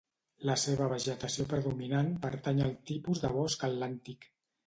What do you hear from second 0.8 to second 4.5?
vegetació predominant pertany al tipus de Bosc Atlàntic.